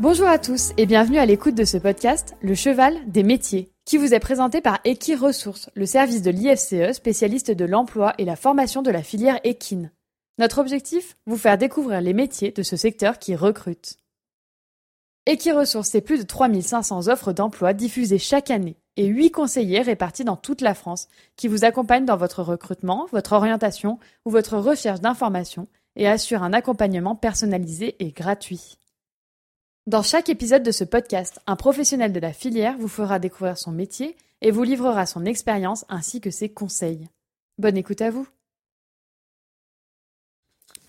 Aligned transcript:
Bonjour 0.00 0.28
à 0.28 0.38
tous 0.38 0.72
et 0.78 0.86
bienvenue 0.86 1.18
à 1.18 1.26
l'écoute 1.26 1.54
de 1.54 1.66
ce 1.66 1.76
podcast 1.76 2.34
Le 2.40 2.54
cheval 2.54 2.96
des 3.06 3.22
métiers, 3.22 3.70
qui 3.84 3.98
vous 3.98 4.14
est 4.14 4.18
présenté 4.18 4.62
par 4.62 4.80
Equi 4.84 5.14
Ressources, 5.14 5.68
le 5.74 5.84
service 5.84 6.22
de 6.22 6.30
l'IFCE 6.30 6.96
spécialiste 6.96 7.50
de 7.50 7.66
l'emploi 7.66 8.14
et 8.16 8.24
la 8.24 8.34
formation 8.34 8.80
de 8.80 8.90
la 8.90 9.02
filière 9.02 9.38
équine. 9.44 9.92
Notre 10.38 10.56
objectif 10.56 11.18
Vous 11.26 11.36
faire 11.36 11.58
découvrir 11.58 12.00
les 12.00 12.14
métiers 12.14 12.50
de 12.50 12.62
ce 12.62 12.76
secteur 12.76 13.18
qui 13.18 13.36
recrute. 13.36 13.98
Equiresources, 15.26 15.90
c'est 15.90 16.00
plus 16.00 16.20
de 16.20 16.26
3500 16.26 17.08
offres 17.08 17.34
d'emploi 17.34 17.74
diffusées 17.74 18.16
chaque 18.16 18.50
année 18.50 18.78
et 18.96 19.04
8 19.04 19.32
conseillers 19.32 19.82
répartis 19.82 20.24
dans 20.24 20.36
toute 20.36 20.62
la 20.62 20.72
France 20.72 21.08
qui 21.36 21.46
vous 21.46 21.66
accompagnent 21.66 22.06
dans 22.06 22.16
votre 22.16 22.42
recrutement, 22.42 23.06
votre 23.12 23.34
orientation 23.34 23.98
ou 24.24 24.30
votre 24.30 24.56
recherche 24.56 25.02
d'informations 25.02 25.68
et 25.94 26.08
assurent 26.08 26.42
un 26.42 26.54
accompagnement 26.54 27.16
personnalisé 27.16 27.96
et 28.02 28.12
gratuit. 28.12 28.78
Dans 29.90 30.04
chaque 30.04 30.28
épisode 30.28 30.62
de 30.62 30.70
ce 30.70 30.84
podcast, 30.84 31.40
un 31.48 31.56
professionnel 31.56 32.12
de 32.12 32.20
la 32.20 32.32
filière 32.32 32.76
vous 32.78 32.86
fera 32.86 33.18
découvrir 33.18 33.58
son 33.58 33.72
métier 33.72 34.14
et 34.40 34.52
vous 34.52 34.62
livrera 34.62 35.04
son 35.04 35.24
expérience 35.24 35.84
ainsi 35.88 36.20
que 36.20 36.30
ses 36.30 36.48
conseils. 36.48 37.08
Bonne 37.58 37.76
écoute 37.76 38.00
à 38.00 38.10
vous. 38.10 38.28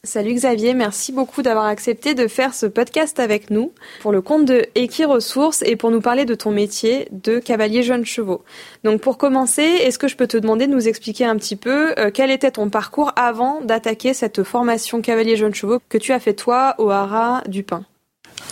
Salut 0.03 0.35
Xavier, 0.35 0.75
merci 0.75 1.11
beaucoup 1.11 1.41
d'avoir 1.41 1.65
accepté 1.65 2.13
de 2.13 2.27
faire 2.27 2.53
ce 2.53 2.67
podcast 2.67 3.19
avec 3.19 3.49
nous 3.49 3.73
pour 4.01 4.11
le 4.11 4.21
compte 4.21 4.45
de 4.45 4.67
Equi 4.75 5.03
Ressources 5.03 5.63
et 5.63 5.75
pour 5.75 5.89
nous 5.89 6.01
parler 6.01 6.25
de 6.25 6.35
ton 6.35 6.51
métier 6.51 7.07
de 7.09 7.39
cavalier 7.39 7.81
jeunes 7.81 8.05
chevaux. 8.05 8.43
Donc 8.83 9.01
pour 9.01 9.17
commencer, 9.17 9.63
est-ce 9.63 9.97
que 9.97 10.07
je 10.07 10.15
peux 10.15 10.27
te 10.27 10.37
demander 10.37 10.67
de 10.67 10.73
nous 10.73 10.87
expliquer 10.87 11.25
un 11.25 11.37
petit 11.37 11.55
peu 11.55 11.95
euh, 11.97 12.11
quel 12.13 12.29
était 12.29 12.51
ton 12.51 12.69
parcours 12.69 13.13
avant 13.15 13.61
d'attaquer 13.61 14.13
cette 14.13 14.43
formation 14.43 15.01
cavalier 15.01 15.37
jeunes 15.37 15.55
chevaux 15.55 15.79
que 15.89 15.97
tu 15.97 16.11
as 16.11 16.19
fait 16.19 16.35
toi 16.35 16.75
au 16.77 16.91
Haras 16.91 17.41
du 17.47 17.63
Pin? 17.63 17.83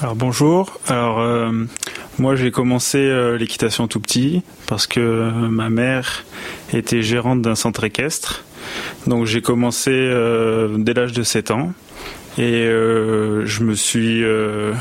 Alors 0.01 0.15
bonjour. 0.15 0.79
Alors 0.87 1.19
euh, 1.19 1.51
moi 2.17 2.35
j'ai 2.35 2.51
commencé 2.51 2.97
euh, 2.97 3.37
l'équitation 3.37 3.87
tout 3.87 3.99
petit 3.99 4.43
parce 4.67 4.87
que 4.87 5.29
ma 5.49 5.69
mère 5.69 6.25
était 6.73 7.01
gérante 7.01 7.41
d'un 7.41 7.55
centre 7.55 7.83
équestre 7.83 8.43
donc 9.07 9.25
j'ai 9.25 9.41
commencé 9.41 9.91
euh, 9.91 10.77
dès 10.77 10.93
l'âge 10.93 11.13
de 11.13 11.23
7 11.23 11.51
ans 11.51 11.73
et 12.37 12.43
euh, 12.43 13.45
je 13.45 13.63
me 13.63 13.73
suis 13.73 14.23
euh, 14.23 14.73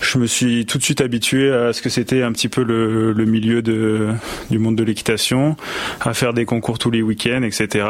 je 0.00 0.18
me 0.18 0.26
suis 0.26 0.66
tout 0.66 0.78
de 0.78 0.82
suite 0.82 1.00
habitué 1.00 1.52
à 1.52 1.72
ce 1.72 1.82
que 1.82 1.88
c'était 1.88 2.22
un 2.22 2.32
petit 2.32 2.48
peu 2.48 2.62
le, 2.62 3.12
milieu 3.24 3.62
de, 3.62 4.08
du 4.50 4.58
monde 4.58 4.76
de 4.76 4.84
l'équitation, 4.84 5.56
à 6.00 6.14
faire 6.14 6.32
des 6.32 6.44
concours 6.44 6.78
tous 6.78 6.90
les 6.90 7.02
week-ends, 7.02 7.42
etc. 7.42 7.86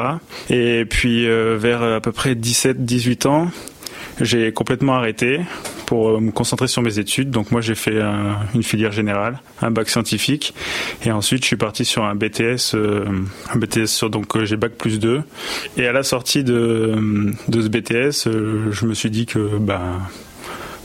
Et 0.49 0.85
puis 0.87 1.27
vers 1.29 1.83
à 1.83 2.01
peu 2.01 2.11
près 2.11 2.35
17-18 2.35 3.29
ans, 3.29 3.51
j'ai 4.21 4.53
complètement 4.53 4.95
arrêté 4.95 5.41
pour 5.89 6.11
euh, 6.11 6.21
me 6.21 6.31
concentrer 6.33 6.69
sur 6.69 6.83
mes 6.83 6.99
études. 6.99 7.31
Donc 7.31 7.51
moi 7.51 7.63
j'ai 7.63 7.75
fait 7.75 7.99
une 8.55 8.63
filière 8.63 8.93
générale, 8.93 9.41
un 9.63 9.71
bac 9.71 9.89
scientifique, 9.89 10.53
et 11.07 11.11
ensuite 11.11 11.43
je 11.43 11.47
suis 11.47 11.57
parti 11.57 11.87
sur 11.87 12.05
un 12.05 12.15
BTS, 12.15 12.75
euh, 12.75 13.07
un 13.55 13.59
BTS 13.59 13.87
sur 13.87 14.11
donc 14.11 14.37
euh, 14.37 14.45
j'ai 14.45 14.59
bac 14.59 14.73
plus 14.73 14.99
2. 14.99 15.23
Et 15.79 15.87
à 15.87 15.93
la 15.93 16.03
sortie 16.03 16.45
de, 16.45 16.95
ce 17.51 17.69
BTS, 17.69 18.29
je 18.71 18.85
me 18.85 18.93
suis 18.93 19.11
dit 19.11 19.25
que 19.25 19.57
bah 19.57 19.81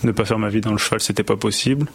ne 0.04 0.12
pas 0.14 0.24
faire 0.24 0.40
ma 0.40 0.48
vie 0.48 0.62
dans 0.62 0.72
le 0.72 0.78
cheval, 0.78 1.02
c'était 1.02 1.24
pas 1.24 1.36
possible. 1.36 1.86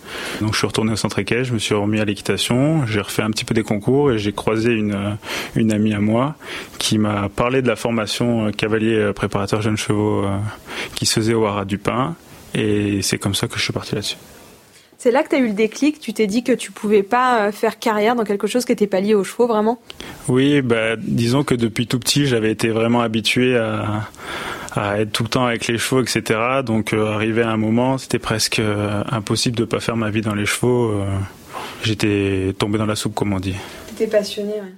Donc 0.43 0.53
je 0.53 0.59
suis 0.59 0.67
retourné 0.67 0.93
au 0.93 0.97
centre 0.97 1.19
équestre, 1.19 1.49
je 1.49 1.55
me 1.55 1.59
suis 1.59 1.75
remis 1.75 2.01
à 2.01 2.05
l'équitation, 2.05 2.87
j'ai 2.87 3.01
refait 3.01 3.23
un 3.23 3.31
petit 3.31 3.47
peu 3.47 3.55
des 3.55 3.63
concours 3.63 4.13
et 4.13 4.19
j'ai 4.19 4.33
croisé 4.33 4.73
une, 4.73 5.73
amie 5.73 5.95
à 5.95 6.01
moi 6.01 6.35
qui 6.79 6.99
m'a 6.99 7.31
parlé 7.31 7.63
de 7.63 7.69
la 7.69 7.77
formation 7.77 8.53
cavalier 8.53 9.13
préparateur 9.15 9.63
jeunes 9.63 9.79
chevaux 9.79 10.27
qui 10.95 11.07
se 11.07 11.21
faisait 11.21 11.35
au 11.35 11.47
Haras 11.47 11.65
du 11.65 11.79
et 12.55 13.03
c'est 13.03 13.19
comme 13.19 13.35
ça 13.35 13.49
que 13.49 13.59
je 13.59 13.65
suis 13.65 13.73
parti 13.73 13.95
là-dessus. 13.95 14.17
C'est 15.01 15.13
là 15.13 15.23
que 15.23 15.29
tu 15.29 15.37
as 15.37 15.39
eu 15.39 15.47
le 15.47 15.53
déclic, 15.53 16.01
tu 16.01 16.13
t'es 16.13 16.27
dit 16.27 16.43
que 16.43 16.51
tu 16.51 16.73
pouvais 16.73 17.05
pas 17.05 17.53
faire 17.53 17.79
carrière 17.79 18.17
dans 18.17 18.25
quelque 18.25 18.49
chose 18.49 18.65
qui 18.65 18.73
n'était 18.73 18.89
pas 18.89 19.01
lié 19.01 19.15
aux 19.15 19.23
chevaux 19.23 19.47
vraiment? 19.47 19.81
Oui, 20.27 20.61
bah, 20.61 20.97
disons 20.97 21.45
que 21.45 21.55
depuis 21.55 21.87
tout 21.87 22.01
petit, 22.01 22.27
j'avais 22.27 22.51
été 22.51 22.71
vraiment 22.71 23.01
habitué 23.01 23.57
à, 23.57 24.09
à 24.79 25.01
être 25.01 25.13
tout 25.13 25.25
le 25.25 25.29
temps 25.29 25.45
avec 25.45 25.67
les 25.67 25.77
chevaux, 25.77 26.03
etc. 26.03 26.41
Donc 26.65 26.93
euh, 26.93 27.13
arrivé 27.13 27.43
à 27.43 27.51
un 27.51 27.57
moment, 27.57 27.99
c'était 27.99 28.21
presque 28.21 28.61
euh, 28.61 29.03
impossible 29.11 29.57
de 29.57 29.65
pas 29.65 29.81
faire 29.81 29.97
ma 29.97 30.11
vie 30.11 30.21
dans 30.21 30.35
les 30.35 30.47
chevaux. 30.47 30.93
Euh, 30.93 31.05
j'étais 31.83 32.55
tombé 32.59 32.79
dans 32.79 32.87
la 32.87 32.95
soupe, 32.95 33.15
comme 33.15 33.33
on 33.33 33.41
dit. 33.41 33.57
T'es 33.97 34.07
passionné, 34.07 34.53
ouais. 34.53 34.75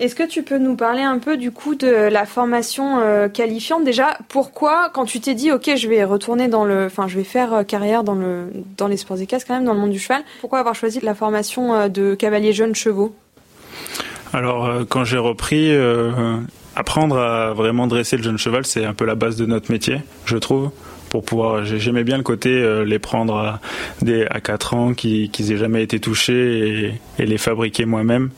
Est-ce 0.00 0.16
que 0.16 0.26
tu 0.26 0.42
peux 0.42 0.58
nous 0.58 0.74
parler 0.74 1.02
un 1.02 1.18
peu 1.18 1.36
du 1.36 1.52
coup 1.52 1.76
de 1.76 1.86
la 1.86 2.26
formation 2.26 3.28
qualifiante? 3.32 3.84
Déjà 3.84 4.18
Pourquoi, 4.28 4.90
quand 4.92 5.04
tu 5.04 5.20
t'es 5.20 5.34
dit 5.34 5.52
ok, 5.52 5.76
je 5.76 5.86
vais 5.86 6.02
retourner 6.02 6.48
dans 6.48 6.64
le, 6.64 6.86
enfin, 6.86 7.06
je 7.06 7.16
vais 7.16 7.24
faire 7.24 7.64
carrière 7.64 8.02
dans 8.02 8.16
le, 8.16 8.46
dans 8.76 8.88
les 8.88 8.96
sports 8.96 9.20
équestres 9.20 9.46
quand 9.46 9.54
même, 9.54 9.64
dans 9.64 9.74
le 9.74 9.78
monde 9.78 9.92
du 9.92 10.00
cheval. 10.00 10.24
Pourquoi 10.40 10.58
avoir 10.58 10.74
choisi 10.74 10.98
la 11.02 11.14
formation 11.14 11.88
de 11.88 12.16
cavalier 12.16 12.52
jeune 12.52 12.74
chevaux? 12.74 13.14
Alors, 14.32 14.80
quand 14.88 15.04
j'ai 15.04 15.18
repris, 15.18 15.72
apprendre 16.76 17.18
à 17.18 17.52
vraiment 17.52 17.86
dresser 17.86 18.16
le 18.16 18.22
jeune 18.22 18.38
cheval, 18.38 18.64
c'est 18.64 18.84
un 18.84 18.94
peu 18.94 19.04
la 19.04 19.14
base 19.14 19.36
de 19.36 19.46
notre 19.46 19.70
métier, 19.70 20.00
je 20.24 20.36
trouve. 20.36 20.70
Pour 21.10 21.22
pouvoir, 21.22 21.62
j'aimais 21.66 22.04
bien 22.04 22.16
le 22.16 22.22
côté 22.22 22.48
euh, 22.48 22.86
les 22.86 22.98
prendre 22.98 23.36
à, 23.36 23.60
des, 24.00 24.24
à 24.30 24.40
4 24.40 24.72
ans, 24.72 24.94
qui 24.94 25.28
qu'ils 25.28 25.52
aient 25.52 25.58
jamais 25.58 25.82
été 25.82 26.00
touchés 26.00 26.94
et, 27.18 27.22
et 27.22 27.26
les 27.26 27.36
fabriquer 27.36 27.84
moi-même. 27.84 28.30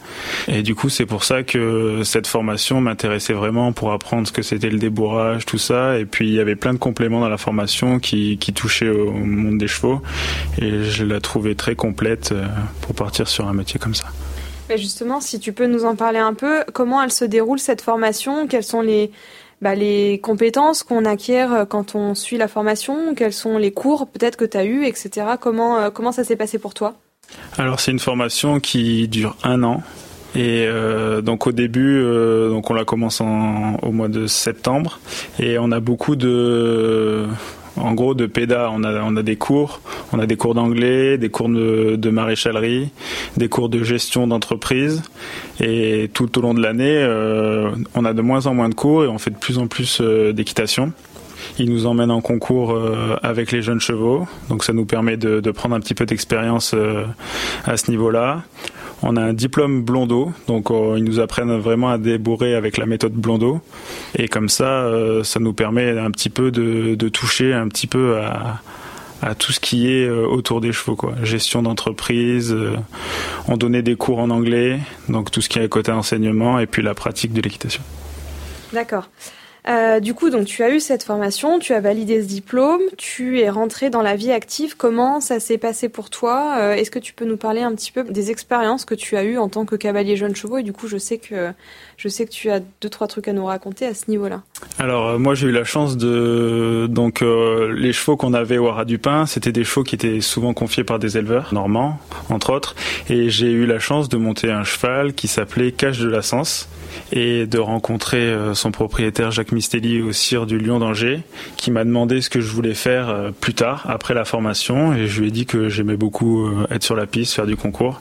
Et 0.49 0.63
du 0.63 0.75
coup, 0.75 0.89
c'est 0.89 1.07
pour 1.07 1.23
ça 1.23 1.45
que 1.45 2.01
cette 2.03 2.27
formation 2.27 2.81
m'intéressait 2.81 3.33
vraiment 3.33 3.73
pour 3.73 3.93
apprendre 3.93 4.27
ce 4.27 4.33
que 4.33 4.43
c'était 4.43 4.71
le 4.71 4.81
débourrage, 4.81 5.47
tout 5.47 5.57
ça. 5.57 6.01
Et 6.01 6.05
puis 6.05 6.27
il 6.27 6.35
y 6.35 6.41
avait 6.41 6.57
plein 6.57 6.73
de 6.73 6.79
compléments 6.79 7.21
dans 7.21 7.29
la 7.29 7.39
formation 7.39 8.01
qui, 8.01 8.39
qui 8.39 8.53
touchaient 8.53 8.91
au 8.91 9.13
monde 9.13 9.59
des 9.59 9.69
chevaux. 9.69 10.03
Et 10.61 10.83
je 10.83 11.05
la 11.05 11.21
trouvais 11.21 11.55
très 11.55 11.77
complète 11.77 12.33
euh, 12.33 12.45
pour 12.81 12.97
partir 12.97 13.29
sur 13.29 13.47
un 13.47 13.53
métier 13.53 13.79
comme 13.79 13.95
ça. 13.95 14.09
Justement, 14.71 15.21
si 15.21 15.39
tu 15.39 15.53
peux 15.53 15.67
nous 15.67 15.85
en 15.85 15.95
parler 15.95 16.19
un 16.19 16.35
peu, 16.35 16.65
comment 16.73 17.03
elle 17.03 17.13
se 17.13 17.25
déroule 17.25 17.59
cette 17.59 17.83
formation? 17.83 18.47
Quelles 18.47 18.65
sont 18.65 18.81
les, 18.81 19.11
bah, 19.61 19.75
les 19.75 20.19
compétences 20.21 20.83
qu'on 20.83 21.05
acquiert 21.05 21.53
euh, 21.53 21.65
quand 21.65 21.95
on 21.95 22.15
suit 22.15 22.39
la 22.39 22.49
formation? 22.49 23.15
Quels 23.15 23.33
sont 23.33 23.59
les 23.59 23.73
cours 23.73 24.09
peut-être 24.09 24.37
que 24.37 24.45
tu 24.45 24.57
as 24.57 24.65
eu, 24.65 24.85
etc. 24.85 25.27
Comment, 25.39 25.79
euh, 25.79 25.91
comment 25.91 26.13
ça 26.13 26.25
s'est 26.25 26.37
passé 26.37 26.59
pour 26.59 26.73
toi? 26.75 26.95
Alors 27.59 27.79
c'est 27.79 27.91
une 27.91 27.99
formation 27.99 28.59
qui 28.59 29.07
dure 29.07 29.37
un 29.45 29.63
an. 29.63 29.83
Et 30.35 30.67
euh, 30.67 31.21
donc 31.21 31.47
au 31.47 31.53
début, 31.53 32.03
donc 32.49 32.69
on 32.69 32.75
la 32.75 32.85
commence 32.85 33.21
au 33.21 33.93
mois 33.93 34.09
de 34.09 34.27
septembre, 34.27 34.99
et 35.39 35.59
on 35.59 35.71
a 35.71 35.79
beaucoup 35.79 36.17
de 36.17 37.29
en 37.77 37.93
gros 37.93 38.15
de 38.15 38.27
PEDA. 38.27 38.71
On 38.73 38.85
a, 38.85 39.03
on 39.03 39.17
a 39.17 39.23
des 39.23 39.37
cours, 39.37 39.81
on 40.13 40.19
a 40.19 40.27
des 40.27 40.37
cours 40.37 40.55
d'anglais, 40.55 41.19
des 41.19 41.31
cours 41.31 41.49
de, 41.49 42.11
maréchalerie, 42.11 42.91
des 43.37 43.49
cours 43.49 43.69
de 43.69 43.83
gestion 43.83 44.27
d'entreprise. 44.27 45.03
Et 45.61 46.11
tout 46.13 46.39
au 46.39 46.43
long 46.43 46.55
de 46.55 46.63
l'année, 46.63 46.99
euh, 46.99 47.71
on 47.95 48.05
a 48.05 48.13
de 48.13 48.23
moins 48.23 48.47
en 48.47 48.55
moins 48.55 48.69
de 48.69 48.75
cours 48.75 49.05
et 49.05 49.09
on 49.09 49.19
fait 49.19 49.31
de 49.31 49.39
plus 49.39 49.59
en 49.59 49.67
plus 49.67 50.01
euh, 50.01 50.33
d'équitation. 50.33 50.93
Ils 51.59 51.71
nous 51.71 51.87
emmènent 51.87 52.11
en 52.11 52.23
concours 52.23 52.73
euh, 52.73 53.17
avec 53.23 53.53
les 53.53 53.61
jeunes 53.61 53.81
chevaux, 53.81 54.27
donc 54.49 54.65
ça 54.65 54.73
nous 54.73 54.87
permet 54.87 55.17
de, 55.17 55.41
de 55.41 55.51
prendre 55.51 55.75
un 55.75 55.81
petit 55.81 55.95
peu 55.95 56.07
d'expérience 56.07 56.75
à 57.65 57.77
ce 57.77 57.91
niveau-là. 57.91 58.43
On 59.03 59.17
a 59.17 59.23
un 59.23 59.33
diplôme 59.33 59.83
Blondeau, 59.83 60.33
donc 60.47 60.71
euh, 60.71 60.95
ils 60.97 61.05
nous 61.05 61.21
apprennent 61.21 61.57
vraiment 61.59 61.91
à 61.91 61.99
débourrer 61.99 62.55
avec 62.55 62.79
la 62.79 62.87
méthode 62.87 63.13
Blondeau. 63.13 63.61
Et 64.17 64.29
comme 64.29 64.49
ça, 64.49 64.85
euh, 64.85 65.25
ça 65.25 65.41
nous 65.41 65.53
permet 65.53 65.99
un 65.99 66.11
petit 66.11 66.31
peu 66.31 66.51
de, 66.51 67.09
toucher 67.09 67.53
un 67.53 67.69
petit 67.69 67.87
peu 67.87 68.19
à, 68.19 68.61
tout 69.39 69.53
ce 69.53 69.61
qui 69.61 69.91
est 69.91 70.07
euh, 70.07 70.27
autour 70.27 70.61
des 70.61 70.73
chevaux, 70.73 70.97
quoi. 70.97 71.15
Gestion 71.23 71.63
d'entreprise, 71.63 72.55
on 73.49 73.57
donnait 73.57 73.83
des 73.83 73.97
cours 73.97 74.19
en 74.19 74.31
anglais, 74.31 74.81
donc 75.09 75.31
tout 75.31 75.41
ce 75.41 75.49
qui 75.49 75.59
est 75.59 75.69
côté 75.69 75.93
enseignement, 75.93 76.59
et 76.59 76.67
puis 76.67 76.83
la 76.83 76.95
pratique 76.95 77.33
de 77.33 77.41
l'équitation. 77.41 77.83
D'accord. 78.73 79.09
Euh, 79.67 79.99
du 80.01 80.13
coup, 80.13 80.29
donc 80.29 80.45
tu 80.45 80.63
as 80.63 80.71
eu 80.71 80.81
cette 80.81 81.03
formation, 81.03 81.59
tu 81.59 81.73
as 81.73 81.81
validé 81.81 82.23
ce 82.23 82.27
diplôme, 82.27 82.83
tu 82.99 83.41
es 83.41 83.49
rentré 83.49 83.89
dans 83.89 84.03
la 84.03 84.15
vie 84.15 84.31
active. 84.31 84.77
Comment 84.77 85.21
ça 85.21 85.41
s'est 85.41 85.59
passé 85.59 85.89
pour 85.89 86.11
toi? 86.11 86.57
Euh, 86.59 86.75
Est-ce 86.75 86.91
que 86.91 86.99
tu 86.99 87.15
peux 87.15 87.25
nous 87.25 87.39
parler 87.39 87.63
un 87.63 87.75
petit 87.75 87.91
peu 87.91 88.05
des 88.05 88.31
expériences 88.31 88.85
que 88.85 88.95
tu 88.95 89.17
as 89.17 89.25
eues 89.25 89.39
en 89.39 89.49
tant 89.49 89.65
que 89.65 89.77
cavalier 89.77 90.17
jeune 90.17 90.37
chevaux? 90.37 90.59
Et 90.59 90.63
du 90.63 90.73
coup, 90.73 90.87
je 90.87 90.99
sais 90.99 91.19
que 91.19 91.53
je 91.97 92.09
sais 92.09 92.27
que 92.27 92.31
tu 92.31 92.51
as 92.51 92.61
deux 92.81 92.91
trois 92.91 93.07
trucs 93.07 93.29
à 93.29 93.33
nous 93.33 93.47
raconter 93.47 93.87
à 93.87 93.95
ce 93.95 94.11
niveau-là. 94.11 94.43
Alors 94.79 95.09
euh, 95.09 95.19
moi, 95.19 95.35
j'ai 95.35 95.47
eu 95.47 95.53
la 95.53 95.65
chance 95.65 95.97
de 95.97 96.87
donc 96.91 97.23
les 97.23 97.93
chevaux 97.93 98.17
qu'on 98.17 98.35
avait 98.35 98.59
au 98.59 98.69
Haras 98.69 98.85
du 98.85 98.99
Pin, 98.99 99.25
c'était 99.27 99.53
des 99.53 99.65
chevaux 99.65 99.85
qui 99.85 99.95
étaient 99.95 100.21
souvent 100.21 100.53
confiés 100.53 100.85
par 100.85 100.99
des 100.99 101.17
éleveurs 101.17 101.55
normands, 101.55 101.99
entre 102.29 102.53
autres, 102.53 102.75
et 103.09 103.31
j'ai 103.31 103.51
eu 103.51 103.67
la 103.67 103.79
chance 103.79 104.09
de 104.09 104.17
monter 104.17 104.51
un 104.51 104.65
cheval 104.65 105.15
qui 105.15 105.29
s'appelait 105.29 105.73
Cache 105.73 105.99
de 105.99 106.09
la 106.09 106.23
et 107.13 107.47
de 107.47 107.59
rencontrer 107.59 108.35
son 108.55 108.71
propriétaire 108.71 109.31
Jacques 109.31 109.53
Mistelli 109.53 110.03
au 110.03 110.13
CIR 110.13 110.47
du 110.47 110.59
Lyon 110.59 110.79
d'Angers, 110.79 111.21
qui 111.57 111.71
m'a 111.71 111.85
demandé 111.85 112.21
ce 112.21 112.31
que 112.31 112.41
je 112.41 112.51
voulais 112.51 112.75
faire 112.75 113.09
euh, 113.09 113.31
plus 113.31 113.55
tard, 113.55 113.85
après 113.89 114.15
la 114.15 114.25
formation, 114.25 114.95
et 114.95 115.07
je 115.07 115.21
lui 115.21 115.29
ai 115.29 115.31
dit 115.31 115.47
que 115.47 115.69
j'aimais 115.69 115.97
beaucoup 115.97 116.47
euh, 116.47 116.67
être 116.71 116.83
sur 116.83 116.97
la 116.97 117.07
piste, 117.07 117.35
faire 117.35 117.47
du 117.47 117.57
concours. 117.57 118.01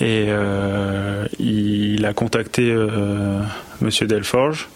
Et 0.00 0.26
euh, 0.28 1.26
il 1.38 2.04
a 2.06 2.12
contacté 2.12 2.74
Monsieur 3.80 4.06
Delforge, 4.06 4.68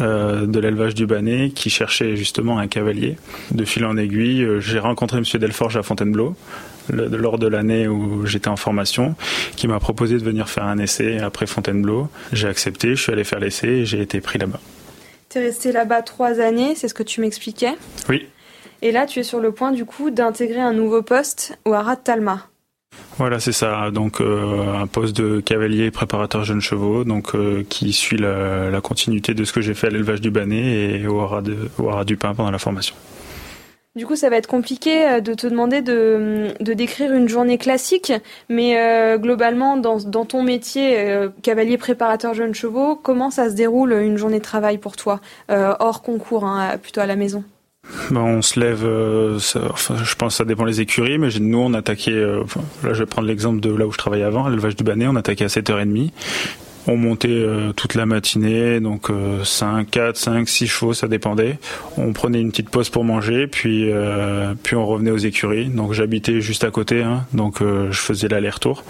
de 0.00 0.58
l'élevage 0.58 0.94
du 0.94 1.06
Bannet 1.06 1.50
qui 1.50 1.70
cherchait 1.70 2.16
justement 2.16 2.58
un 2.58 2.66
cavalier. 2.66 3.16
De 3.52 3.64
fil 3.64 3.84
en 3.84 3.96
aiguille, 3.96 4.44
j'ai 4.58 4.80
rencontré 4.80 5.18
M. 5.18 5.24
Delforge 5.38 5.76
à 5.76 5.82
Fontainebleau 5.82 6.34
lors 6.92 7.38
de 7.38 7.46
l'année 7.46 7.88
où 7.88 8.26
j'étais 8.26 8.48
en 8.48 8.56
formation, 8.56 9.14
qui 9.56 9.68
m'a 9.68 9.80
proposé 9.80 10.18
de 10.18 10.24
venir 10.24 10.48
faire 10.48 10.64
un 10.64 10.78
essai 10.78 11.18
après 11.20 11.46
Fontainebleau. 11.46 12.08
J'ai 12.32 12.48
accepté, 12.48 12.96
je 12.96 13.02
suis 13.02 13.12
allé 13.12 13.24
faire 13.24 13.40
l'essai 13.40 13.68
et 13.68 13.86
j'ai 13.86 14.00
été 14.00 14.20
pris 14.20 14.38
là-bas. 14.38 14.60
Tu 15.28 15.38
es 15.38 15.42
resté 15.42 15.72
là-bas 15.72 16.02
trois 16.02 16.40
années, 16.40 16.74
c'est 16.74 16.88
ce 16.88 16.94
que 16.94 17.02
tu 17.02 17.20
m'expliquais? 17.20 17.74
Oui. 18.08 18.26
Et 18.82 18.92
là, 18.92 19.06
tu 19.06 19.20
es 19.20 19.22
sur 19.22 19.40
le 19.40 19.52
point 19.52 19.72
du 19.72 19.84
coup 19.84 20.10
d'intégrer 20.10 20.60
un 20.60 20.72
nouveau 20.72 21.02
poste 21.02 21.58
au 21.64 21.74
Haras 21.74 21.96
Talma. 21.96 22.46
Voilà, 23.18 23.38
c'est 23.38 23.52
ça. 23.52 23.90
Donc 23.90 24.20
euh, 24.20 24.74
un 24.74 24.86
poste 24.86 25.16
de 25.16 25.40
cavalier 25.40 25.90
préparateur 25.90 26.44
jeunes 26.44 26.60
chevaux, 26.60 27.04
donc 27.04 27.34
euh, 27.34 27.64
qui 27.68 27.92
suit 27.92 28.16
la, 28.16 28.80
continuité 28.80 29.34
de 29.34 29.44
ce 29.44 29.52
que 29.52 29.60
j'ai 29.60 29.74
fait 29.74 29.88
à 29.88 29.90
l'élevage 29.90 30.20
du 30.20 30.30
Bannet 30.30 31.00
et 31.00 31.06
au 31.06 31.20
haras, 31.20 31.42
du 32.04 32.16
Pin 32.16 32.34
pendant 32.34 32.50
la 32.50 32.58
formation. 32.58 32.94
Du 33.96 34.06
coup, 34.06 34.14
ça 34.14 34.30
va 34.30 34.36
être 34.36 34.46
compliqué 34.46 35.06
euh, 35.06 35.20
de 35.20 35.34
te 35.34 35.46
demander 35.46 35.82
de, 35.82 36.54
décrire 36.60 37.12
une 37.12 37.28
journée 37.28 37.58
classique, 37.58 38.12
mais 38.48 38.76
globalement, 39.18 39.76
dans, 39.76 40.24
ton 40.24 40.42
métier, 40.42 41.28
cavalier 41.42 41.76
préparateur 41.76 42.34
jeunes 42.34 42.54
chevaux, 42.54 42.94
comment 42.94 43.30
ça 43.30 43.50
se 43.50 43.54
déroule 43.54 43.92
une 43.92 44.16
journée 44.16 44.38
de 44.38 44.44
travail 44.44 44.78
pour 44.78 44.96
toi, 44.96 45.20
hors 45.48 46.02
concours, 46.02 46.44
hein, 46.44 46.78
plutôt 46.78 47.00
à 47.00 47.06
la 47.06 47.16
maison? 47.16 47.44
Ben, 48.10 48.20
on 48.20 48.42
se 48.42 48.60
lève, 48.60 48.84
euh, 48.84 49.38
je 49.38 50.14
pense 50.14 50.34
que 50.34 50.36
ça 50.36 50.44
dépend 50.44 50.66
des 50.66 50.80
écuries, 50.80 51.18
mais 51.18 51.28
nous 51.40 51.58
on 51.58 51.72
attaquait, 51.74 52.12
euh, 52.12 52.44
là 52.84 52.92
je 52.92 53.00
vais 53.00 53.06
prendre 53.06 53.26
l'exemple 53.26 53.60
de 53.60 53.72
là 53.72 53.86
où 53.86 53.92
je 53.92 53.98
travaillais 53.98 54.24
avant, 54.24 54.48
l'élevage 54.48 54.76
du 54.76 54.84
Bannet, 54.84 55.06
on 55.08 55.16
attaquait 55.16 55.44
à 55.44 55.48
7h30. 55.48 56.10
On 56.86 56.96
montait 56.96 57.28
euh, 57.28 57.72
toute 57.72 57.94
la 57.94 58.06
matinée, 58.06 58.80
donc 58.80 59.08
5, 59.44 59.90
4, 59.90 60.16
5, 60.16 60.48
6 60.48 60.66
chevaux, 60.66 60.94
ça 60.94 61.08
dépendait. 61.08 61.58
On 61.96 62.12
prenait 62.12 62.40
une 62.40 62.50
petite 62.50 62.70
pause 62.70 62.90
pour 62.90 63.04
manger, 63.04 63.46
puis 63.46 63.90
puis 64.62 64.76
on 64.76 64.86
revenait 64.86 65.10
aux 65.10 65.18
écuries. 65.18 65.66
Donc 65.66 65.92
j'habitais 65.92 66.40
juste 66.40 66.64
à 66.64 66.70
côté, 66.70 67.02
hein, 67.02 67.26
donc 67.32 67.60
je 67.60 67.98
faisais 67.98 68.28
l'aller-retour. 68.28 68.84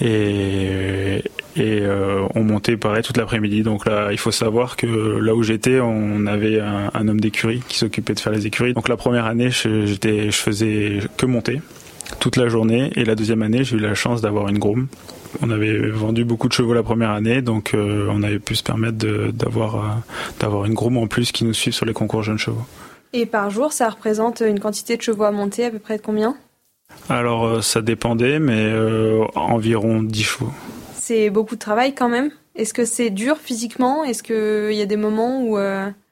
Et, 0.00 1.22
et 1.56 1.80
euh, 1.82 2.26
on 2.34 2.44
montait 2.44 2.76
pareil 2.76 3.02
toute 3.02 3.16
l'après-midi. 3.16 3.62
Donc 3.62 3.86
là, 3.86 4.08
il 4.12 4.18
faut 4.18 4.30
savoir 4.30 4.76
que 4.76 4.86
là 4.86 5.34
où 5.34 5.42
j'étais, 5.42 5.80
on 5.80 6.26
avait 6.26 6.60
un, 6.60 7.08
homme 7.08 7.20
d'écurie 7.20 7.62
qui 7.68 7.76
s'occupait 7.76 8.14
de 8.14 8.20
faire 8.20 8.32
les 8.32 8.46
écuries. 8.46 8.72
Donc 8.72 8.88
la 8.88 8.96
première 8.96 9.26
année, 9.26 9.50
je 9.50 10.30
faisais 10.30 11.00
que 11.16 11.26
monter 11.26 11.60
toute 12.18 12.36
la 12.36 12.48
journée. 12.48 12.90
Et 12.96 13.04
la 13.04 13.14
deuxième 13.14 13.42
année, 13.42 13.64
j'ai 13.64 13.76
eu 13.76 13.80
la 13.80 13.94
chance 13.94 14.20
d'avoir 14.20 14.48
une 14.48 14.58
groom. 14.58 14.88
On 15.42 15.50
avait 15.50 15.90
vendu 15.90 16.24
beaucoup 16.24 16.48
de 16.48 16.52
chevaux 16.52 16.74
la 16.74 16.82
première 16.82 17.10
année, 17.10 17.40
donc 17.42 17.74
euh, 17.74 18.08
on 18.10 18.22
avait 18.22 18.40
pu 18.40 18.56
se 18.56 18.62
permettre 18.62 18.96
d'avoir 18.96 19.76
euh, 19.76 19.88
d'avoir 20.40 20.64
une 20.64 20.74
groom 20.74 20.96
en 20.96 21.06
plus 21.06 21.30
qui 21.30 21.44
nous 21.44 21.54
suit 21.54 21.72
sur 21.72 21.86
les 21.86 21.92
concours 21.92 22.22
jeunes 22.22 22.38
chevaux. 22.38 22.64
Et 23.12 23.26
par 23.26 23.50
jour, 23.50 23.72
ça 23.72 23.88
représente 23.88 24.40
une 24.40 24.60
quantité 24.60 24.96
de 24.96 25.02
chevaux 25.02 25.24
à 25.24 25.30
monter 25.30 25.66
à 25.66 25.70
peu 25.70 25.78
près 25.78 25.98
de 25.98 26.02
combien? 26.02 26.36
Alors 27.08 27.62
ça 27.62 27.82
dépendait, 27.82 28.38
mais 28.38 28.72
environ 29.34 30.02
10 30.02 30.22
chevaux 30.22 30.52
c'est 31.10 31.28
beaucoup 31.28 31.56
de 31.56 31.60
travail 31.60 31.92
quand 31.92 32.08
même? 32.08 32.30
Est-ce 32.54 32.72
que 32.72 32.84
c'est 32.84 33.10
dur 33.10 33.38
physiquement? 33.38 34.04
Est-ce 34.04 34.22
qu'il 34.22 34.76
y 34.76 34.80
a 34.80 34.86
des 34.86 34.96
moments 34.96 35.42
où... 35.42 35.58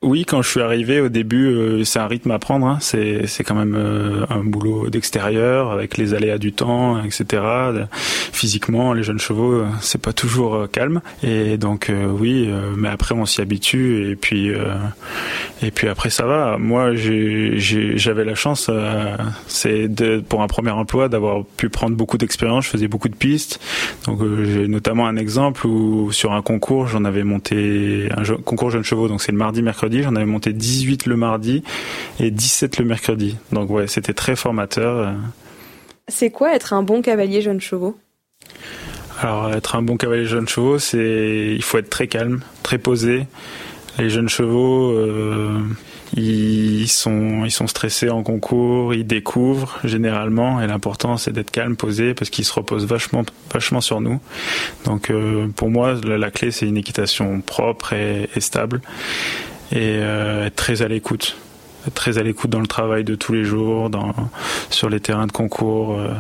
Euh, 0.03 0.09
oui, 0.09 0.25
quand 0.25 0.43
je 0.43 0.49
suis 0.49 0.61
arrivé 0.61 1.01
au 1.01 1.09
début, 1.09 1.47
euh, 1.47 1.85
c'est 1.85 1.99
un 1.99 2.07
rythme 2.07 2.31
à 2.31 2.39
prendre. 2.39 2.67
Hein. 2.67 2.79
C'est 2.81 3.27
c'est 3.27 3.45
quand 3.45 3.55
même 3.55 3.75
euh, 3.77 4.25
un 4.31 4.45
boulot 4.45 4.89
d'extérieur 4.91 5.71
avec 5.71 5.97
les 5.97 6.15
aléas 6.15 6.39
du 6.39 6.53
temps, 6.53 7.03
etc. 7.03 7.43
Physiquement, 8.33 8.93
les 8.93 9.03
jeunes 9.03 9.19
chevaux, 9.19 9.65
c'est 9.81 10.01
pas 10.01 10.13
toujours 10.13 10.69
calme. 10.71 11.01
Et 11.23 11.57
donc 11.59 11.91
oui, 11.91 12.49
mais 12.77 12.89
après 12.89 13.15
on 13.15 13.27
s'y 13.27 13.41
habitue 13.41 14.11
et 14.11 14.17
puis 14.17 14.53
et 15.63 15.71
puis 15.71 15.89
après 15.89 16.11
ça 16.11 16.25
va. 16.25 16.57
Moi, 16.59 16.95
j'avais 16.95 18.25
la 18.25 18.35
chance, 18.35 18.71
c'est 19.47 19.89
pour 20.29 20.43
un 20.43 20.47
premier 20.47 20.71
emploi 20.71 21.09
d'avoir 21.09 21.45
pu 21.45 21.69
prendre 21.69 21.97
beaucoup 21.97 22.19
d'expérience. 22.19 22.67
Je 22.67 22.71
faisais 22.71 22.89
beaucoup 22.89 23.09
de 23.09 23.17
pistes. 23.17 23.61
Donc 24.07 24.21
j'ai 24.45 24.69
notamment 24.69 25.07
un 25.07 25.17
exemple 25.17 25.67
où 25.67 26.13
sur 26.13 26.33
un 26.33 26.43
concours, 26.43 26.87
j'en 26.87 27.05
avais 27.05 27.25
monté 27.25 28.09
un 28.17 28.25
concours 28.37 28.71
jeunes 28.71 28.85
chevaux. 28.85 29.09
Donc 29.09 29.21
c'est 29.21 29.33
le 29.33 29.39
mardi, 29.39 29.63
mercredi 29.63 29.88
J'en 30.03 30.15
avais 30.17 30.27
monté 30.27 30.53
18 30.53 31.07
le 31.07 31.17
mardi 31.17 31.63
et 32.21 32.31
17 32.31 32.79
le 32.79 32.85
mercredi. 32.85 33.37
Donc 33.53 33.71
ouais, 33.71 33.87
c'était 33.87 34.15
très 34.15 34.37
formateur. 34.37 35.15
C'est 36.09 36.31
quoi 36.31 36.55
être 36.55 36.73
un 36.73 36.83
bon 36.83 37.03
cavalier 37.03 37.43
jeune 37.43 37.61
chevaux? 37.61 37.99
Alors 39.21 39.53
être 39.53 39.75
un 39.75 39.83
bon 39.83 39.97
cavalier 39.97 40.27
jeune 40.27 40.49
chevaux, 40.49 40.79
c'est 40.79 41.55
il 41.55 41.63
faut 41.63 41.79
être 41.79 41.91
très 41.91 42.07
calme, 42.07 42.41
très 42.63 42.79
posé. 42.79 43.27
Les 43.99 44.11
jeunes 44.11 44.29
chevaux, 44.29 44.93
euh, 44.93 45.59
ils 46.17 46.87
sont 46.87 47.45
ils 47.45 47.51
sont 47.51 47.67
stressés 47.67 48.11
en 48.11 48.23
concours, 48.23 48.95
ils 48.95 49.07
découvrent 49.07 49.81
généralement 49.83 50.61
et 50.63 50.69
l'important 50.69 51.17
c'est 51.17 51.33
d'être 51.33 51.51
calme, 51.51 51.75
posé 51.75 52.15
parce 52.15 52.31
qu'ils 52.31 52.45
se 52.45 52.53
reposent 52.53 52.87
vachement 52.87 53.25
vachement 53.53 53.81
sur 53.81 54.01
nous. 54.01 54.21
Donc 54.85 55.11
euh, 55.11 55.49
pour 55.57 55.69
moi 55.69 55.95
la, 56.05 56.31
clé 56.31 56.53
c'est 56.53 56.67
une 56.67 56.77
équitation 56.77 57.41
propre 57.41 57.93
et, 57.93 58.31
et 58.37 58.41
stable 58.41 58.81
et 59.73 59.99
euh, 59.99 60.47
être 60.47 60.57
très 60.57 60.83
à 60.83 60.89
l'écoute 60.89 61.37
très 61.95 62.19
à 62.19 62.23
l'écoute 62.23 62.51
dans 62.51 62.61
le 62.61 62.67
travail 62.67 63.05
de 63.05 63.15
tous 63.15 63.33
les 63.33 63.45
jours, 63.45 63.91
sur 64.69 64.91
les 64.91 65.01
terrains 65.01 65.27
de 65.27 65.33
concours. 65.33 65.99
Euh, 65.99 66.13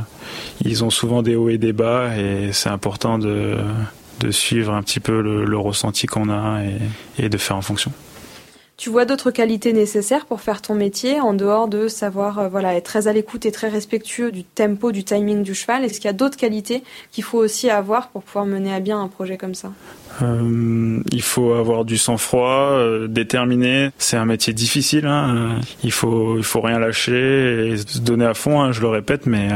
ils 0.64 0.84
ont 0.84 0.90
souvent 0.90 1.22
des 1.22 1.36
hauts 1.36 1.50
et 1.50 1.58
des 1.58 1.72
bas 1.72 2.16
et 2.16 2.52
c'est 2.52 2.70
important 2.70 3.18
de, 3.18 3.58
suivre 4.30 4.72
un 4.72 4.82
petit 4.82 5.00
peu 5.00 5.20
le, 5.20 5.58
ressenti 5.58 6.06
qu'on 6.06 6.30
a 6.30 6.60
et 7.18 7.28
de 7.28 7.38
faire 7.38 7.56
en 7.56 7.62
fonction. 7.62 7.92
Tu 8.78 8.90
vois 8.90 9.04
d'autres 9.06 9.32
qualités 9.32 9.72
nécessaires 9.72 10.24
pour 10.24 10.40
faire 10.40 10.62
ton 10.62 10.76
métier 10.76 11.18
en 11.18 11.34
dehors 11.34 11.66
de 11.66 11.88
savoir 11.88 12.38
euh, 12.38 12.48
voilà 12.48 12.76
être 12.76 12.84
très 12.84 13.08
à 13.08 13.12
l'écoute 13.12 13.44
et 13.44 13.50
très 13.50 13.68
respectueux 13.68 14.30
du 14.30 14.44
tempo, 14.44 14.92
du 14.92 15.02
timing 15.02 15.42
du 15.42 15.52
cheval 15.52 15.84
Est-ce 15.84 15.94
qu'il 15.94 16.04
y 16.04 16.08
a 16.08 16.12
d'autres 16.12 16.36
qualités 16.36 16.84
qu'il 17.10 17.24
faut 17.24 17.38
aussi 17.38 17.70
avoir 17.70 18.06
pour 18.10 18.22
pouvoir 18.22 18.46
mener 18.46 18.72
à 18.72 18.78
bien 18.78 19.02
un 19.02 19.08
projet 19.08 19.36
comme 19.36 19.56
ça? 19.56 19.72
Euh, 20.22 21.00
Il 21.10 21.22
faut 21.22 21.54
avoir 21.54 21.84
du 21.84 21.98
sang-froid, 21.98 22.70
euh, 22.70 23.08
déterminé. 23.08 23.90
C'est 23.98 24.16
un 24.16 24.26
métier 24.26 24.52
difficile. 24.52 25.06
Hein. 25.06 25.56
Il 25.82 25.90
faut 25.90 26.36
il 26.36 26.44
faut 26.44 26.60
rien 26.60 26.78
lâcher 26.78 27.72
et 27.72 27.76
se 27.78 27.98
donner 27.98 28.26
à 28.26 28.34
fond. 28.34 28.60
Hein, 28.60 28.70
je 28.70 28.80
le 28.80 28.88
répète, 28.88 29.26
mais 29.26 29.48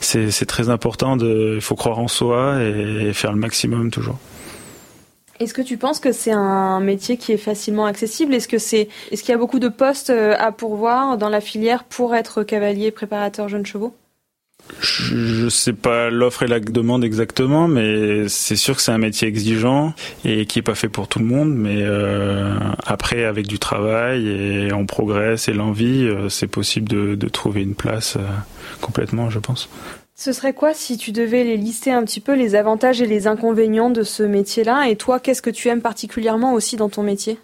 c'est 0.00 0.46
très 0.46 0.70
important. 0.70 1.18
Il 1.18 1.60
faut 1.60 1.74
croire 1.74 1.98
en 1.98 2.08
soi 2.08 2.62
et 2.62 3.12
faire 3.12 3.32
le 3.32 3.38
maximum 3.38 3.90
toujours. 3.90 4.20
Est-ce 5.40 5.54
que 5.54 5.62
tu 5.62 5.76
penses 5.76 6.00
que 6.00 6.10
c'est 6.12 6.32
un 6.32 6.80
métier 6.80 7.16
qui 7.16 7.32
est 7.32 7.36
facilement 7.36 7.86
accessible? 7.86 8.34
Est-ce 8.34 8.48
que 8.48 8.58
c'est 8.58 8.88
est-ce 9.10 9.22
qu'il 9.22 9.30
y 9.30 9.34
a 9.34 9.38
beaucoup 9.38 9.60
de 9.60 9.68
postes 9.68 10.10
euh, 10.10 10.34
à 10.38 10.50
pourvoir 10.50 11.16
dans 11.16 11.28
la 11.28 11.40
filière 11.40 11.84
pour 11.84 12.14
être 12.14 12.42
cavalier 12.42 12.90
préparateur 12.90 13.48
jeunes 13.48 13.66
chevaux? 13.66 13.94
Je 14.80 15.44
ne 15.44 15.48
sais 15.48 15.72
pas 15.72 16.10
l'offre 16.10 16.42
et 16.42 16.46
la 16.48 16.60
demande 16.60 17.04
exactement, 17.04 17.68
mais 17.68 18.28
c'est 18.28 18.56
sûr 18.56 18.76
que 18.76 18.82
c'est 18.82 18.92
un 18.92 18.98
métier 18.98 19.28
exigeant 19.28 19.94
et 20.24 20.44
qui 20.44 20.58
est 20.58 20.62
pas 20.62 20.74
fait 20.74 20.88
pour 20.88 21.06
tout 21.06 21.20
le 21.20 21.24
monde. 21.24 21.54
Mais 21.54 21.78
euh, 21.82 22.58
après, 22.84 23.24
avec 23.24 23.46
du 23.46 23.60
travail 23.60 24.28
et 24.28 24.72
on 24.72 24.84
progresse 24.84 25.48
et 25.48 25.52
l'envie, 25.52 26.04
euh, 26.04 26.28
c'est 26.28 26.48
possible 26.48 26.88
de, 26.88 27.14
de, 27.14 27.28
trouver 27.28 27.62
une 27.62 27.76
place 27.76 28.18
complètement, 28.80 29.30
je 29.30 29.38
pense. 29.38 29.70
Ce 30.20 30.32
serait 30.32 30.52
quoi 30.52 30.74
si 30.74 30.98
tu 30.98 31.12
devais 31.12 31.44
les 31.44 31.56
lister 31.56 31.92
un 31.92 32.02
petit 32.02 32.18
peu 32.18 32.34
les 32.34 32.56
avantages 32.56 33.00
et 33.00 33.06
les 33.06 33.28
inconvénients 33.28 33.88
de 33.88 34.02
ce 34.02 34.24
métier-là? 34.24 34.88
Et 34.88 34.96
toi, 34.96 35.20
qu'est-ce 35.20 35.40
que 35.40 35.48
tu 35.48 35.68
aimes 35.68 35.80
particulièrement 35.80 36.54
aussi 36.54 36.74
dans 36.74 36.88
ton 36.88 37.04
métier? 37.04 37.38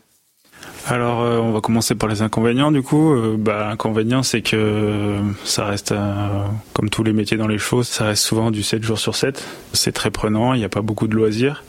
Alors, 0.89 1.23
euh, 1.23 1.39
on 1.39 1.53
va 1.53 1.61
commencer 1.61 1.95
par 1.95 2.09
les 2.09 2.21
inconvénients. 2.21 2.73
Du 2.73 2.83
coup, 2.83 3.15
euh, 3.15 3.37
bah, 3.39 3.69
l'inconvénient, 3.69 4.25
c'est 4.25 4.43
que 4.43 5.21
ça 5.45 5.67
reste, 5.67 5.93
euh, 5.93 6.47
comme 6.73 6.91
tous 6.91 7.05
les 7.05 7.13
métiers 7.13 7.37
dans 7.37 7.47
les 7.47 7.59
choses, 7.59 7.87
ça 7.87 8.07
reste 8.07 8.25
souvent 8.25 8.51
du 8.51 8.65
7 8.65 8.83
jours 8.83 8.99
sur 8.99 9.15
7. 9.15 9.41
C'est 9.73 9.93
très 9.93 10.11
prenant, 10.11 10.53
il 10.53 10.59
n'y 10.59 10.65
a 10.65 10.69
pas 10.69 10.83
beaucoup 10.83 11.07
de 11.07 11.15
loisirs 11.15 11.63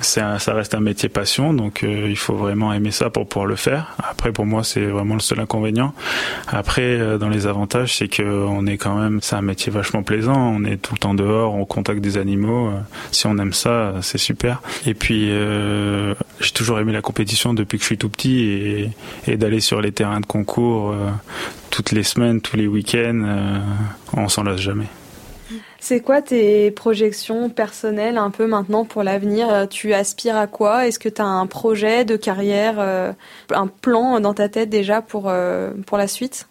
ça 0.00 0.54
reste 0.54 0.74
un 0.74 0.80
métier 0.80 1.08
passion, 1.08 1.52
donc 1.52 1.82
euh, 1.82 2.06
il 2.08 2.16
faut 2.16 2.34
vraiment 2.34 2.72
aimer 2.72 2.90
ça 2.90 3.10
pour 3.10 3.28
pouvoir 3.28 3.46
le 3.46 3.56
faire. 3.56 3.96
Après, 3.98 4.32
pour 4.32 4.46
moi, 4.46 4.64
c'est 4.64 4.84
vraiment 4.84 5.14
le 5.14 5.20
seul 5.20 5.40
inconvénient. 5.40 5.94
Après, 6.46 6.82
euh, 6.82 7.18
dans 7.18 7.28
les 7.28 7.46
avantages, 7.46 7.96
c'est 7.96 8.08
que 8.08 8.22
on 8.22 8.66
est 8.66 8.76
quand 8.76 8.98
même, 8.98 9.20
c'est 9.22 9.36
un 9.36 9.42
métier 9.42 9.72
vachement 9.72 10.02
plaisant. 10.02 10.36
On 10.36 10.64
est 10.64 10.76
tout 10.76 10.94
le 10.94 10.98
temps 10.98 11.14
dehors, 11.14 11.54
on 11.54 11.64
contacte 11.64 12.00
des 12.00 12.18
animaux. 12.18 12.68
Euh, 12.68 12.80
si 13.12 13.26
on 13.26 13.38
aime 13.38 13.52
ça, 13.52 13.94
c'est 14.02 14.18
super. 14.18 14.62
Et 14.86 14.94
puis, 14.94 15.30
j'ai 16.40 16.50
toujours 16.52 16.78
aimé 16.78 16.92
la 16.92 17.02
compétition 17.02 17.54
depuis 17.54 17.78
que 17.78 17.82
je 17.82 17.86
suis 17.86 17.98
tout 17.98 18.08
petit 18.08 18.40
et, 18.40 18.90
et 19.26 19.36
d'aller 19.36 19.60
sur 19.60 19.80
les 19.80 19.92
terrains 19.92 20.20
de 20.20 20.26
concours 20.26 20.94
toutes 21.70 21.92
les 21.92 22.02
semaines, 22.02 22.40
tous 22.40 22.56
les 22.56 22.66
week-ends, 22.66 23.60
on 24.14 24.28
s'en 24.28 24.42
lasse 24.42 24.60
jamais. 24.60 24.86
C'est 25.80 26.00
quoi 26.00 26.22
tes 26.22 26.70
projections 26.72 27.50
personnelles 27.50 28.18
un 28.18 28.30
peu 28.30 28.46
maintenant 28.46 28.84
pour 28.84 29.02
l'avenir? 29.04 29.48
Euh, 29.50 29.66
Tu 29.66 29.94
aspires 29.94 30.36
à 30.36 30.46
quoi? 30.46 30.86
Est-ce 30.86 30.98
que 30.98 31.08
tu 31.08 31.22
as 31.22 31.26
un 31.26 31.46
projet 31.46 32.04
de 32.04 32.16
carrière, 32.16 32.76
euh, 32.78 33.12
un 33.54 33.68
plan 33.68 34.18
dans 34.20 34.34
ta 34.34 34.48
tête 34.48 34.70
déjà 34.70 35.02
pour, 35.02 35.26
euh, 35.28 35.70
pour 35.86 35.96
la 35.96 36.08
suite? 36.08 36.48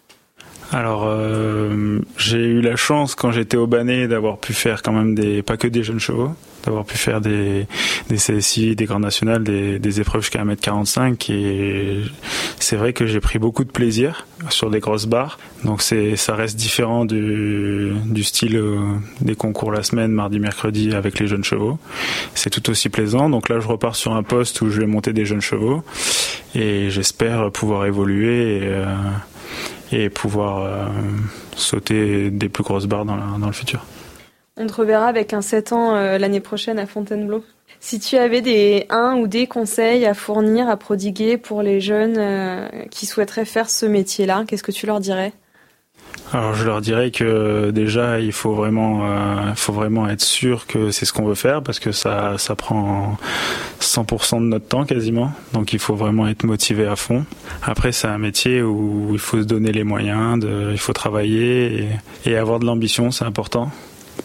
Alors, 0.70 1.10
j'ai 2.18 2.44
eu 2.44 2.60
la 2.60 2.76
chance 2.76 3.14
quand 3.14 3.30
j'étais 3.30 3.56
au 3.56 3.66
Banet 3.66 4.06
d'avoir 4.06 4.36
pu 4.36 4.52
faire 4.52 4.82
quand 4.82 4.92
même 4.92 5.14
des, 5.14 5.42
pas 5.42 5.56
que 5.56 5.66
des 5.66 5.82
jeunes 5.82 5.98
chevaux, 5.98 6.32
d'avoir 6.68 6.84
pu 6.84 6.98
faire 6.98 7.22
des, 7.22 7.66
CSI, 8.10 8.76
des 8.76 8.84
grands 8.84 9.00
nationales, 9.00 9.42
des, 9.42 10.00
épreuves 10.00 10.20
jusqu'à 10.20 10.44
1m45 10.44 11.32
et 11.32 12.02
c'est 12.60 12.76
vrai 12.76 12.92
que 12.92 13.06
j'ai 13.06 13.20
pris 13.20 13.38
beaucoup 13.38 13.64
de 13.64 13.70
plaisir 13.70 14.26
sur 14.50 14.70
des 14.70 14.80
grosses 14.80 15.06
barres. 15.06 15.38
Donc 15.64 15.80
c'est 15.80 16.16
ça 16.16 16.34
reste 16.34 16.56
différent 16.56 17.06
du, 17.06 17.94
style 18.22 18.56
euh, 18.56 18.78
des 19.22 19.34
concours 19.34 19.72
la 19.72 19.82
semaine, 19.82 20.12
mardi, 20.12 20.38
mercredi 20.38 20.94
avec 20.94 21.18
les 21.18 21.26
jeunes 21.26 21.42
chevaux. 21.42 21.78
C'est 22.34 22.50
tout 22.50 22.68
aussi 22.70 22.90
plaisant. 22.90 23.30
Donc 23.30 23.48
là 23.48 23.60
je 23.60 23.66
repars 23.66 23.96
sur 23.96 24.12
un 24.12 24.22
poste 24.22 24.60
où 24.60 24.70
je 24.70 24.80
vais 24.80 24.86
monter 24.86 25.12
des 25.12 25.24
jeunes 25.24 25.40
chevaux 25.40 25.82
et 26.54 26.90
j'espère 26.90 27.50
pouvoir 27.50 27.86
évoluer. 27.86 28.58
Et, 28.58 28.60
euh, 29.94 30.10
pouvoir 30.14 30.58
euh, 30.62 30.86
sauter 31.56 32.30
des 32.30 32.50
plus 32.50 32.62
grosses 32.62 32.86
barres 32.86 33.06
dans, 33.06 33.46
le 33.46 33.52
futur. 33.52 33.84
On 34.60 34.66
te 34.66 34.74
reverra 34.74 35.06
avec 35.06 35.32
un 35.34 35.40
7 35.40 35.72
ans 35.72 35.94
euh, 35.94 36.18
l'année 36.18 36.40
prochaine 36.40 36.80
à 36.80 36.86
Fontainebleau. 36.86 37.44
Si 37.78 38.00
tu 38.00 38.16
avais 38.16 38.40
des 38.40 38.86
un 38.90 39.14
ou 39.14 39.28
des 39.28 39.46
conseils 39.46 40.04
à 40.04 40.14
fournir, 40.14 40.68
à 40.68 40.76
prodiguer 40.76 41.36
pour 41.36 41.62
les 41.62 41.80
jeunes 41.80 42.16
euh, 42.18 42.68
qui 42.90 43.06
souhaiteraient 43.06 43.44
faire 43.44 43.70
ce 43.70 43.86
métier-là, 43.86 44.42
qu'est-ce 44.48 44.64
que 44.64 44.72
tu 44.72 44.86
leur 44.86 44.98
dirais? 44.98 45.32
Alors 46.32 46.54
je 46.54 46.64
leur 46.64 46.80
dirais 46.80 47.12
que 47.12 47.70
déjà 47.70 48.18
il 48.18 48.32
faut 48.32 48.52
vraiment, 48.52 49.04
euh, 49.04 49.54
faut 49.54 49.72
vraiment 49.72 50.08
être 50.08 50.22
sûr 50.22 50.66
que 50.66 50.90
c'est 50.90 51.04
ce 51.04 51.12
qu'on 51.12 51.24
veut 51.24 51.36
faire 51.36 51.62
parce 51.62 51.78
que 51.78 51.92
ça, 51.92 52.34
ça 52.36 52.56
prend 52.56 53.16
100% 53.80 54.40
de 54.40 54.46
notre 54.46 54.66
temps 54.66 54.84
quasiment. 54.84 55.30
Donc 55.52 55.72
il 55.72 55.78
faut 55.78 55.94
vraiment 55.94 56.26
être 56.26 56.42
motivé 56.42 56.84
à 56.86 56.96
fond. 56.96 57.24
Après 57.62 57.92
c'est 57.92 58.08
un 58.08 58.18
métier 58.18 58.60
où 58.60 59.10
il 59.12 59.20
faut 59.20 59.40
se 59.40 59.46
donner 59.46 59.70
les 59.70 59.84
moyens, 59.84 60.40
de, 60.40 60.70
il 60.72 60.78
faut 60.78 60.92
travailler 60.92 61.88
et 62.26 62.36
avoir 62.36 62.58
de 62.58 62.66
l'ambition, 62.66 63.12
c'est 63.12 63.24
important 63.24 63.70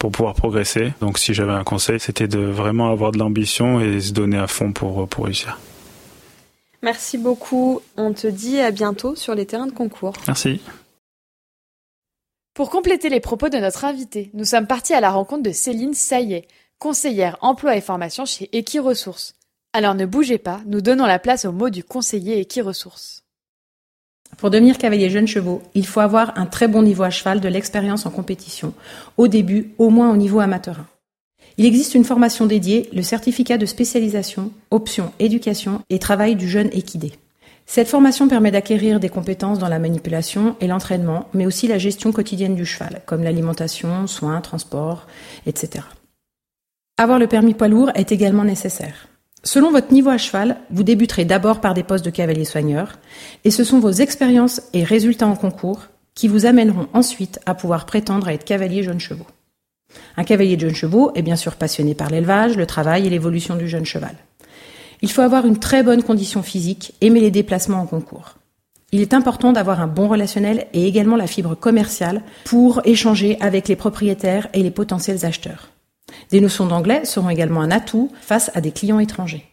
pour 0.04 0.12
pouvoir 0.12 0.36
progresser. 0.36 0.92
Donc 1.00 1.18
si 1.18 1.34
j'avais 1.34 1.54
un 1.54 1.64
conseil, 1.64 1.98
c'était 1.98 2.28
de 2.28 2.40
vraiment 2.40 2.92
avoir 2.92 3.14
de 3.14 3.20
l'ambition 3.20 3.80
et 3.80 4.02
se 4.02 4.12
donner 4.12 4.38
à 4.38 4.48
fond 4.48 4.74
pour, 4.74 5.08
pour 5.08 5.24
réussir. 5.24 5.58
Merci 6.82 7.18
beaucoup. 7.18 7.80
On 7.96 8.12
te 8.12 8.28
dit 8.28 8.60
à 8.60 8.72
bientôt 8.72 9.16
sur 9.16 9.34
les 9.34 9.46
terrains 9.46 9.68
de 9.68 9.72
concours. 9.72 10.12
Merci. 10.28 10.60
Pour 12.54 12.70
compléter 12.70 13.08
les 13.08 13.22
propos 13.22 13.48
de 13.48 13.58
notre 13.58 13.86
invité, 13.86 14.30
nous 14.34 14.44
sommes 14.44 14.68
partis 14.68 14.94
à 14.94 15.00
la 15.00 15.10
rencontre 15.10 15.44
de 15.44 15.54
Céline 15.54 15.94
Saillet, 15.94 16.50
conseillère 16.80 17.38
emploi 17.40 17.78
et 17.78 17.82
formation 17.82 18.26
chez 18.26 18.50
Equiresources. 18.52 19.36
Alors 19.72 19.96
ne 19.96 20.06
bougez 20.06 20.38
pas, 20.38 20.60
nous 20.66 20.82
donnons 20.82 21.06
la 21.06 21.18
place 21.18 21.46
au 21.46 21.54
mot 21.54 21.70
du 21.70 21.86
conseiller 21.86 22.42
Equiresources. 22.42 23.23
Pour 24.38 24.50
devenir 24.50 24.78
cavalier 24.78 25.10
jeune 25.10 25.28
chevaux, 25.28 25.62
il 25.74 25.86
faut 25.86 26.00
avoir 26.00 26.38
un 26.38 26.46
très 26.46 26.68
bon 26.68 26.82
niveau 26.82 27.04
à 27.04 27.10
cheval, 27.10 27.40
de 27.40 27.48
l'expérience 27.48 28.06
en 28.06 28.12
compétition, 28.12 28.74
au 29.18 29.28
début, 29.28 29.74
au 29.78 29.90
moins 29.90 30.12
au 30.12 30.18
niveau 30.18 30.40
amateur. 30.40 30.86
Il 31.58 31.66
existe 31.66 31.94
une 31.94 32.04
formation 32.04 32.46
dédiée, 32.46 32.90
le 32.94 33.04
certificat 33.04 33.58
de 33.58 33.66
spécialisation, 33.66 34.52
option 34.72 35.12
éducation 35.20 35.82
et 35.90 36.00
travail 36.00 36.36
du 36.36 36.50
jeune 36.50 36.70
équidé. 36.72 37.14
Cette 37.66 37.88
formation 37.88 38.28
permet 38.28 38.52
d'acquérir 38.52 39.00
des 39.00 39.10
compétences 39.10 39.60
dans 39.60 39.70
la 39.70 39.80
manipulation 39.80 40.56
et 40.60 40.68
l'entraînement, 40.68 41.30
mais 41.34 41.46
aussi 41.46 41.68
la 41.68 41.78
gestion 41.78 42.12
quotidienne 42.12 42.56
du 42.56 42.66
cheval, 42.66 43.02
comme 43.06 43.24
l'alimentation, 43.24 44.08
soins, 44.08 44.42
transport, 44.42 45.08
etc. 45.46 45.86
Avoir 46.98 47.20
le 47.20 47.28
permis 47.28 47.54
poids 47.54 47.70
lourd 47.70 47.92
est 47.96 48.12
également 48.12 48.44
nécessaire. 48.44 49.08
Selon 49.46 49.72
votre 49.72 49.92
niveau 49.92 50.10
à 50.10 50.18
cheval, 50.18 50.58
vous 50.72 50.84
débuterez 50.84 51.26
d'abord 51.26 51.60
par 51.60 51.74
des 51.74 51.84
postes 51.84 52.06
de 52.06 52.10
cavalier 52.10 52.46
soigneur, 52.46 52.94
et 53.44 53.52
ce 53.52 53.66
sont 53.66 53.80
vos 53.80 53.92
expériences 53.92 54.62
et 54.72 54.86
résultats 54.86 55.28
en 55.28 55.36
concours 55.36 55.88
qui 56.16 56.30
vous 56.30 56.46
amèneront 56.46 56.88
ensuite 56.94 57.40
à 57.46 57.54
pouvoir 57.54 57.86
prétendre 57.86 58.28
à 58.28 58.34
être 58.34 58.46
cavalier 58.46 58.84
jeune 58.84 59.00
chevaux. 59.00 59.28
Un 60.16 60.24
cavalier 60.24 60.56
de 60.56 60.62
jeune 60.62 60.76
chevaux 60.76 61.12
est 61.16 61.22
bien 61.22 61.36
sûr 61.36 61.56
passionné 61.56 61.94
par 61.94 62.10
l'élevage, 62.10 62.56
le 62.56 62.66
travail 62.66 63.06
et 63.06 63.10
l'évolution 63.10 63.56
du 63.56 63.68
jeune 63.68 63.86
cheval. 63.86 64.16
Il 65.02 65.12
faut 65.12 65.22
avoir 65.22 65.46
une 65.46 65.60
très 65.60 65.84
bonne 65.84 66.04
condition 66.04 66.42
physique, 66.42 66.94
aimer 67.02 67.20
les 67.20 67.32
déplacements 67.32 67.82
en 67.82 67.86
concours. 67.86 68.36
Il 68.94 69.02
est 69.02 69.14
important 69.14 69.52
d'avoir 69.52 69.82
un 69.82 69.88
bon 69.88 70.08
relationnel 70.08 70.68
et 70.74 70.88
également 70.88 71.18
la 71.18 71.28
fibre 71.28 71.56
commerciale 71.56 72.22
pour 72.46 72.82
échanger 72.86 73.38
avec 73.42 73.68
les 73.68 73.76
propriétaires 73.76 74.48
et 74.54 74.64
les 74.64 74.72
potentiels 74.72 75.26
acheteurs. 75.26 75.70
Des 76.34 76.42
notions 76.42 76.66
d'anglais 76.66 77.06
seront 77.06 77.30
également 77.30 77.62
un 77.62 77.70
atout 77.70 78.12
face 78.20 78.50
à 78.56 78.62
des 78.62 78.72
clients 78.72 78.98
étrangers. 78.98 79.46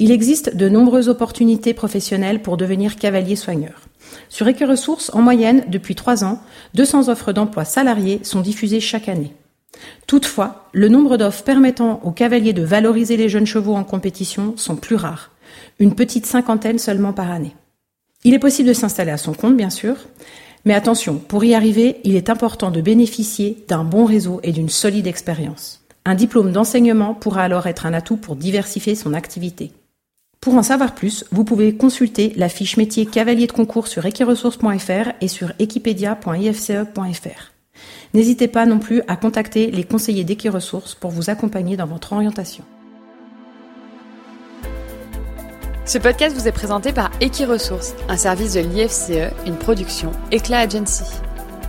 Il 0.00 0.10
existe 0.10 0.56
de 0.56 0.68
nombreuses 0.68 1.08
opportunités 1.08 1.74
professionnelles 1.74 2.42
pour 2.42 2.56
devenir 2.56 2.96
cavalier 2.96 3.36
soigneur. 3.36 3.82
Sur 4.28 4.48
Equiresources, 4.48 5.12
en 5.14 5.22
moyenne, 5.22 5.64
depuis 5.68 5.94
trois 5.94 6.24
ans, 6.24 6.40
200 6.74 7.08
offres 7.08 7.32
d'emploi 7.32 7.64
salariés 7.64 8.18
sont 8.24 8.40
diffusées 8.40 8.80
chaque 8.80 9.08
année. 9.08 9.32
Toutefois, 10.08 10.68
le 10.72 10.88
nombre 10.88 11.18
d'offres 11.18 11.44
permettant 11.44 12.00
aux 12.02 12.10
cavaliers 12.10 12.52
de 12.52 12.64
valoriser 12.64 13.16
les 13.16 13.28
jeunes 13.28 13.46
chevaux 13.46 13.76
en 13.76 13.84
compétition 13.84 14.54
sont 14.56 14.74
plus 14.74 14.96
rares, 14.96 15.30
une 15.78 15.94
petite 15.94 16.26
cinquantaine 16.26 16.80
seulement 16.80 17.12
par 17.12 17.30
année. 17.30 17.54
Il 18.24 18.34
est 18.34 18.40
possible 18.40 18.70
de 18.70 18.74
s'installer 18.74 19.12
à 19.12 19.18
son 19.18 19.34
compte, 19.34 19.56
bien 19.56 19.70
sûr, 19.70 19.94
mais 20.64 20.74
attention, 20.74 21.14
pour 21.14 21.44
y 21.44 21.54
arriver, 21.54 22.00
il 22.02 22.16
est 22.16 22.28
important 22.28 22.72
de 22.72 22.80
bénéficier 22.80 23.64
d'un 23.68 23.84
bon 23.84 24.04
réseau 24.04 24.40
et 24.42 24.50
d'une 24.50 24.68
solide 24.68 25.06
expérience. 25.06 25.83
Un 26.06 26.14
diplôme 26.14 26.52
d'enseignement 26.52 27.14
pourra 27.14 27.42
alors 27.42 27.66
être 27.66 27.86
un 27.86 27.94
atout 27.94 28.18
pour 28.18 28.36
diversifier 28.36 28.94
son 28.94 29.14
activité. 29.14 29.72
Pour 30.40 30.54
en 30.54 30.62
savoir 30.62 30.94
plus, 30.94 31.24
vous 31.32 31.44
pouvez 31.44 31.74
consulter 31.74 32.34
la 32.36 32.50
fiche 32.50 32.76
métier 32.76 33.06
cavalier 33.06 33.46
de 33.46 33.52
concours 33.52 33.86
sur 33.86 34.04
equiresources.fr 34.04 35.12
et 35.22 35.28
sur 35.28 35.52
equipedia.ifce.fr. 35.58 37.52
N'hésitez 38.12 38.48
pas 38.48 38.66
non 38.66 38.78
plus 38.78 39.00
à 39.08 39.16
contacter 39.16 39.70
les 39.70 39.84
conseillers 39.84 40.24
d'Equiresources 40.24 40.94
pour 40.94 41.10
vous 41.10 41.30
accompagner 41.30 41.78
dans 41.78 41.86
votre 41.86 42.12
orientation. 42.12 42.64
Ce 45.86 45.96
podcast 45.96 46.36
vous 46.36 46.46
est 46.46 46.52
présenté 46.52 46.92
par 46.92 47.10
Equiresources, 47.22 47.94
un 48.10 48.18
service 48.18 48.52
de 48.52 48.60
l'IFCE, 48.60 49.32
une 49.46 49.56
production 49.56 50.12
Eclat 50.32 50.60
Agency. 50.60 51.04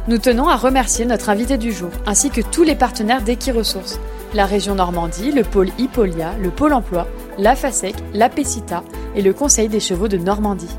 Nous 0.09 0.17
tenons 0.17 0.49
à 0.49 0.57
remercier 0.57 1.05
notre 1.05 1.29
invité 1.29 1.57
du 1.57 1.71
jour, 1.71 1.89
ainsi 2.05 2.29
que 2.29 2.41
tous 2.41 2.63
les 2.63 2.75
partenaires 2.75 3.23
d'Equiresources, 3.23 3.99
la 4.35 4.45
région 4.45 4.75
Normandie, 4.75 5.31
le 5.31 5.43
pôle 5.43 5.69
Hippolia, 5.79 6.33
le 6.41 6.49
pôle 6.49 6.73
emploi, 6.73 7.07
la 7.37 7.55
FASEC, 7.55 7.95
la 8.13 8.27
PECITA 8.27 8.83
et 9.15 9.21
le 9.21 9.33
Conseil 9.33 9.69
des 9.69 9.79
chevaux 9.79 10.09
de 10.09 10.17
Normandie. 10.17 10.75